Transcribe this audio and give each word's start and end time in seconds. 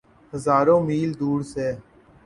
ہزاروں 0.33 0.79
میل 0.87 1.11
دور 1.19 1.39
سے۔ 1.53 1.67